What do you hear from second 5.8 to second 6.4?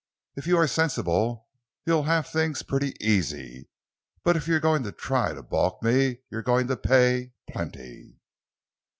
me